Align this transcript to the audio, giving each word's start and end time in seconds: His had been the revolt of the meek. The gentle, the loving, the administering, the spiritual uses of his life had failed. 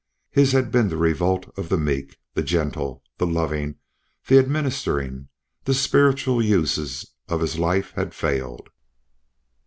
His 0.31 0.51
had 0.53 0.71
been 0.71 0.89
the 0.89 0.97
revolt 0.97 1.45
of 1.57 1.69
the 1.69 1.77
meek. 1.77 2.17
The 2.33 2.41
gentle, 2.41 3.03
the 3.19 3.27
loving, 3.27 3.75
the 4.25 4.39
administering, 4.39 5.27
the 5.65 5.75
spiritual 5.75 6.41
uses 6.41 7.11
of 7.29 7.39
his 7.39 7.59
life 7.59 7.91
had 7.91 8.15
failed. 8.15 8.69